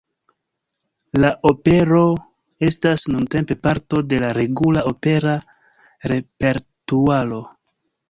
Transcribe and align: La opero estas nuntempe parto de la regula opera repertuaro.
La 1.23 1.29
opero 1.49 2.01
estas 2.69 3.05
nuntempe 3.17 3.59
parto 3.69 4.03
de 4.15 4.23
la 4.27 4.33
regula 4.41 4.87
opera 4.95 5.39
repertuaro. 6.15 7.49